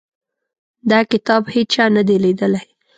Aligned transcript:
دا 0.89 0.99
کتاب 1.11 1.43
هیچا 1.55 1.85
نه 1.95 2.01
دی 2.07 2.17
لیدلی. 2.23 2.63